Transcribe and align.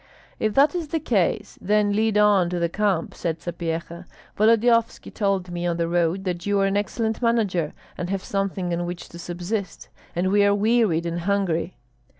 "If 0.39 0.55
that 0.55 0.73
is 0.73 0.87
the 0.87 0.99
case, 0.99 1.59
then 1.61 1.91
lead 1.95 2.17
on 2.17 2.49
to 2.49 2.57
the 2.57 2.69
camp," 2.69 3.13
said 3.13 3.39
Sapyeha. 3.39 4.05
"Volodyovski 4.35 5.11
told 5.13 5.51
me 5.51 5.67
on 5.67 5.77
the 5.77 5.87
road 5.87 6.23
that 6.23 6.43
you 6.47 6.59
are 6.59 6.65
an 6.65 6.75
excellent 6.75 7.21
manager 7.21 7.71
and 7.99 8.09
have 8.09 8.23
something 8.23 8.73
on 8.73 8.87
which 8.87 9.07
to 9.09 9.19
subsist; 9.19 9.89
and 10.15 10.31
we 10.31 10.43
are 10.43 10.55
wearied 10.55 11.05
and 11.05 11.19
hungry." 11.19 11.75